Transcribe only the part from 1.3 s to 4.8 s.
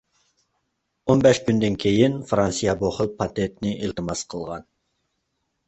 كۈندىن كېيىن فىرانسىيە بۇ خىل پاتېنتنى ئىلتىماس قىلغان.